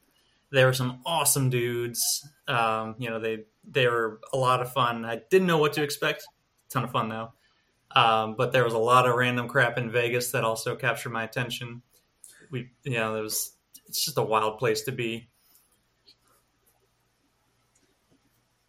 [0.55, 2.27] there were some awesome dudes.
[2.47, 5.05] Um, you know, they they were a lot of fun.
[5.05, 6.25] I didn't know what to expect.
[6.71, 7.33] Ton of fun though.
[7.95, 11.25] Um, but there was a lot of random crap in Vegas that also captured my
[11.25, 11.83] attention.
[12.51, 13.53] We, you know, there was
[13.87, 15.29] it's just a wild place to be.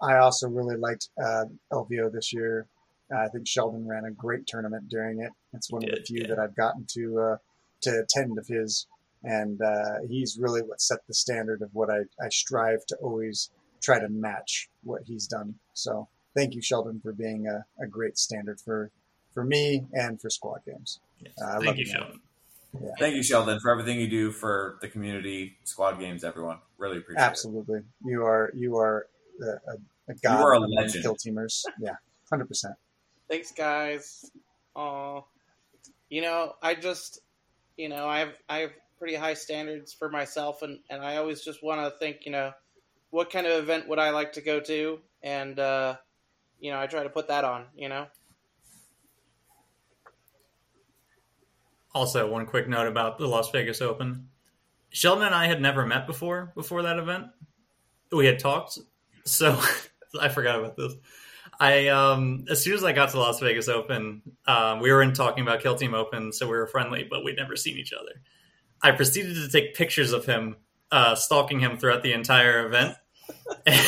[0.01, 2.67] I also really liked uh, LVO this year.
[3.13, 5.31] Uh, I think Sheldon ran a great tournament during it.
[5.53, 6.27] It's one of the few yeah.
[6.27, 7.37] that I've gotten to uh,
[7.81, 8.87] to attend of his,
[9.25, 13.49] and uh, he's really what set the standard of what I, I strive to always
[13.81, 15.55] try to match what he's done.
[15.73, 18.91] So thank you, Sheldon, for being a, a great standard for
[19.33, 20.99] for me and for squad games.
[21.19, 21.33] Yes.
[21.41, 22.01] Uh, I Thank love you, you, man.
[22.01, 22.21] Sheldon.
[22.99, 26.57] Thank you, Sheldon, for everything you do for the community, squad games, everyone.
[26.77, 27.25] Really appreciate it.
[27.25, 29.07] Absolutely, you are you are
[29.41, 29.75] a, a,
[30.09, 31.03] a god are a legend.
[31.03, 31.63] kill teamers.
[31.79, 31.95] Yeah,
[32.29, 32.75] hundred percent.
[33.29, 34.29] Thanks, guys.
[34.75, 35.25] Oh,
[36.09, 37.21] you know, I just,
[37.77, 41.43] you know, I have I have pretty high standards for myself, and and I always
[41.43, 42.51] just want to think, you know,
[43.09, 45.95] what kind of event would I like to go to, and uh,
[46.59, 47.65] you know, I try to put that on.
[47.75, 48.07] You know,
[51.95, 54.27] Also, one quick note about the Las Vegas Open.
[54.89, 57.27] Sheldon and I had never met before before that event.
[58.11, 58.77] We had talked
[59.23, 59.57] so
[60.19, 60.93] I forgot about this.
[61.57, 65.13] I um as soon as I got to Las Vegas Open, um, we were in
[65.13, 68.21] talking about Kill Team Open, so we were friendly, but we'd never seen each other.
[68.81, 70.57] I proceeded to take pictures of him,
[70.91, 72.95] uh, stalking him throughout the entire event.
[73.65, 73.79] and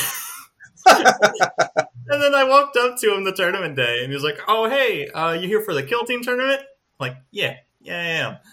[2.07, 5.07] then I walked up to him the tournament day, and he was like, "Oh, hey,
[5.07, 8.37] uh, you here for the Kill Team tournament?" I'm like, yeah, yeah, I am.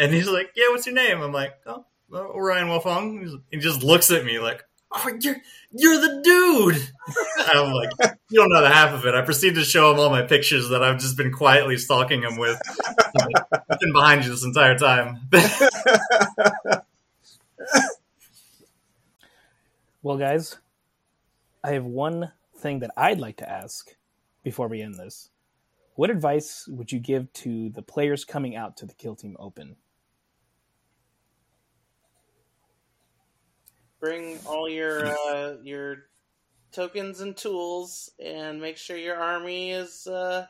[0.00, 3.82] And he's like, "Yeah, what's your name?" I'm like, "Oh, uh, Orion Wolfong." He just
[3.82, 4.62] looks at me like,
[4.92, 5.36] "Oh, you're
[5.70, 6.88] you're the dude."
[7.52, 7.90] I'm like,
[8.30, 10.68] "You don't know the half of it." I proceed to show him all my pictures
[10.70, 12.60] that I've just been quietly stalking him with.
[13.70, 15.28] I've been behind you this entire time.
[20.00, 20.56] Well, guys,
[21.64, 23.94] I have one thing that I'd like to ask
[24.44, 25.28] before we end this.
[25.96, 29.76] What advice would you give to the players coming out to the Kill Team Open?
[34.00, 35.96] Bring all your uh, your
[36.72, 40.46] tokens and tools, and make sure your army is, uh,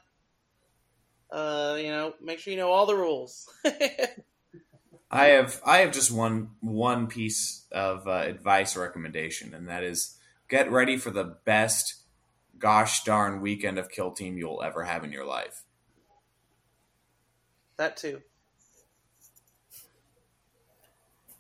[1.31, 3.49] uh, you know, make sure you know all the rules.
[5.11, 9.83] I have I have just one one piece of uh, advice or recommendation, and that
[9.83, 10.19] is
[10.49, 12.03] get ready for the best
[12.59, 15.65] gosh darn weekend of Kill Team you'll ever have in your life.
[17.79, 18.21] that too.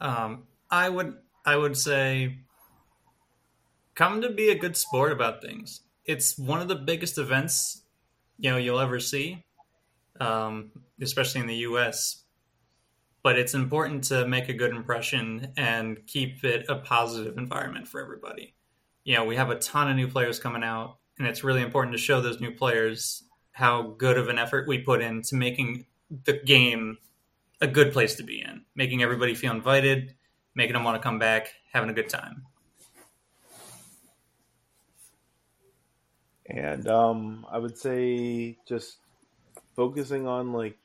[0.01, 1.17] Um, I would
[1.49, 2.41] I would say
[3.95, 5.81] come to be a good sport about things.
[6.05, 7.85] It's one of the biggest events
[8.37, 9.47] you know you'll ever see,
[10.21, 10.71] um,
[11.01, 12.23] especially in the U.S.
[13.23, 18.03] But it's important to make a good impression and keep it a positive environment for
[18.03, 18.55] everybody.
[19.05, 21.97] You know, we have a ton of new players coming out, and it's really important
[21.97, 25.87] to show those new players how good of an effort we put into making
[26.25, 26.99] the game
[27.63, 30.15] a good place to be in, making everybody feel invited,
[30.59, 32.43] making them want to come back, having a good time.
[36.47, 38.97] And um, I would say just
[39.77, 40.77] focusing on like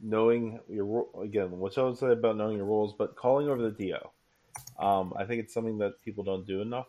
[0.00, 3.72] knowing your again, what I would say about knowing your rules, but calling over the
[3.72, 3.98] TO.
[4.82, 6.86] Um, I think it's something that people don't do enough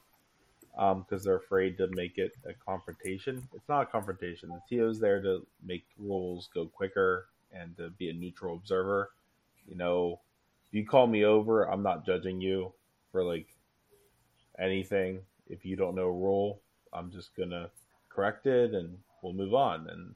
[0.74, 3.46] because they're afraid to make it a confrontation.
[3.54, 4.48] It's not a confrontation.
[4.50, 9.10] The TO is there to make rules go quicker and to be a neutral observer.
[9.68, 10.20] You know,
[10.74, 12.74] you call me over, I'm not judging you
[13.12, 13.48] for like
[14.60, 15.22] anything.
[15.48, 16.62] If you don't know a rule,
[16.92, 17.70] I'm just gonna
[18.10, 20.16] correct it and we'll move on and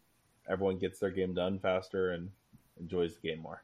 [0.49, 2.30] everyone gets their game done faster and
[2.80, 3.64] enjoys the game more.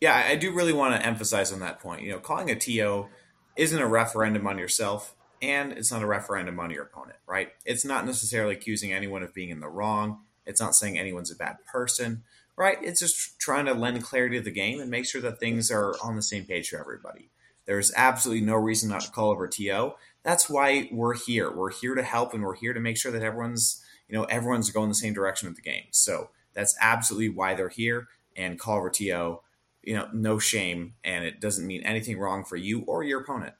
[0.00, 2.02] Yeah, I do really want to emphasize on that point.
[2.02, 3.08] You know, calling a TO
[3.56, 7.50] isn't a referendum on yourself, and it's not a referendum on your opponent, right?
[7.66, 10.20] It's not necessarily accusing anyone of being in the wrong.
[10.46, 12.22] It's not saying anyone's a bad person,
[12.56, 12.78] right?
[12.82, 15.94] It's just trying to lend clarity to the game and make sure that things are
[16.02, 17.30] on the same page for everybody.
[17.66, 19.92] There's absolutely no reason not to call over TO.
[20.22, 21.50] That's why we're here.
[21.50, 24.70] We're here to help, and we're here to make sure that everyone's, you know, everyone's
[24.70, 25.84] going the same direction with the game.
[25.90, 28.08] So that's absolutely why they're here.
[28.36, 29.40] And call over TO
[29.82, 33.54] you know, no shame, and it doesn't mean anything wrong for you or your opponent.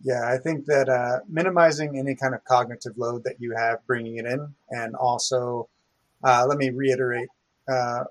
[0.00, 4.18] Yeah, I think that uh, minimizing any kind of cognitive load that you have bringing
[4.18, 5.68] it in, and also
[6.22, 7.28] uh, let me reiterate
[7.70, 8.04] uh,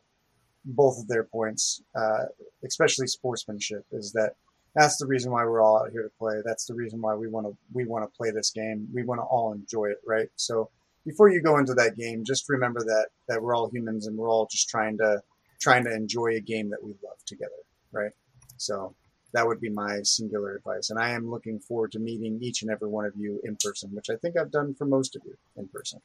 [0.66, 2.26] both of their points, uh,
[2.66, 4.34] especially sportsmanship, is that
[4.76, 6.36] that's the reason why we're all out here to play.
[6.46, 8.88] That's the reason why we want to we want to play this game.
[8.94, 10.30] We want to all enjoy it, right?
[10.36, 10.70] So
[11.06, 14.30] before you go into that game, just remember that that we're all humans and we're
[14.30, 15.22] all just trying to
[15.60, 18.12] trying to enjoy a game that we love together, right?
[18.58, 18.94] So
[19.34, 20.90] that would be my singular advice.
[20.90, 23.90] And I am looking forward to meeting each and every one of you in person,
[23.94, 26.02] which I think I've done for most of you in person.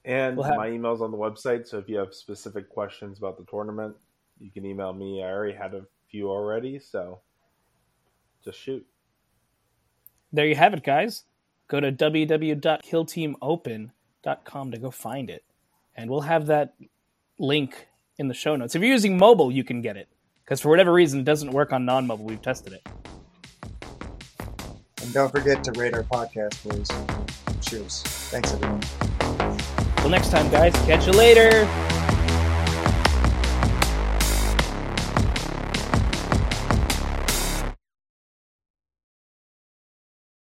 [0.04, 3.36] And We'll have- my email's on the website, so if you have specific questions about
[3.36, 3.96] the tournament,
[4.40, 5.22] you can email me.
[5.22, 7.20] I already had a few already, so
[8.44, 8.86] just shoot.
[10.32, 11.24] There you have it, guys.
[11.68, 15.44] Go to www.killteamopen.com to go find it.
[15.96, 16.74] And we'll have that
[17.38, 17.88] link
[18.18, 18.74] in the show notes.
[18.74, 20.08] If you're using mobile, you can get it.
[20.44, 22.24] Because for whatever reason, it doesn't work on non mobile.
[22.24, 22.86] We've tested it.
[25.02, 26.88] And don't forget to rate our podcast, please.
[27.60, 28.02] Cheers.
[28.02, 29.17] Thanks, everyone.
[30.08, 30.72] Next time, guys.
[30.86, 31.66] Catch you later.